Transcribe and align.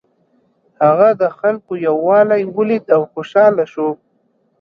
هغه 0.83 1.09
د 1.21 1.23
خلکو 1.39 1.71
یووالی 1.87 2.41
ولید 2.57 2.85
او 2.95 3.01
خوشحاله 3.11 3.65
شو. 3.73 3.89